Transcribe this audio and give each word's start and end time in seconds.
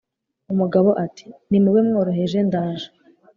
Umugabo 0.53 0.89
Ati: 1.05 1.27
"Nimube 1.49 1.79
mworoheje 1.87 2.39
ndaje 2.47 2.87